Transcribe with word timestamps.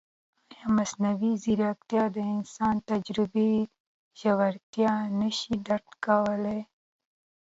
ایا 0.53 0.65
مصنوعي 0.77 1.31
ځیرکتیا 1.43 2.03
د 2.15 2.17
انساني 2.35 2.81
تجربې 2.91 3.51
ژورتیا 4.19 4.93
نه 5.19 5.29
شي 5.37 5.55
درک 5.67 5.87
کولی؟ 6.05 6.59